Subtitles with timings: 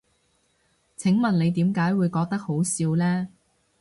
[0.97, 3.27] 請問你點解會覺得好笑呢？